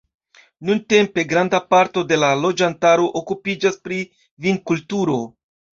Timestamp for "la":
2.23-2.31